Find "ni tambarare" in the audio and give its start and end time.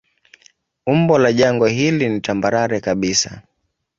2.09-2.79